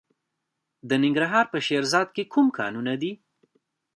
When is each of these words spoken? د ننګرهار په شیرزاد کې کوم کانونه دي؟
د 0.89 0.91
ننګرهار 1.03 1.45
په 1.53 1.57
شیرزاد 1.65 2.07
کې 2.15 2.23
کوم 2.33 2.47
کانونه 2.59 2.93
دي؟ 3.01 3.11